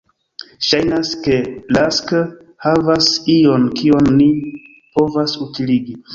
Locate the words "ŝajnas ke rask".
0.67-2.13